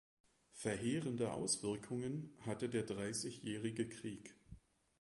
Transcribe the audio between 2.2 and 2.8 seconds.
hatte